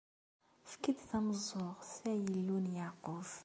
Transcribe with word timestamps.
Efk-d 0.65 0.97
tameẓẓuɣt, 1.09 1.91
ay 2.11 2.21
Illu 2.37 2.57
n 2.59 2.65
Yeɛqub! 2.75 3.29